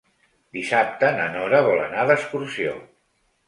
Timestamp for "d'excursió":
2.13-2.77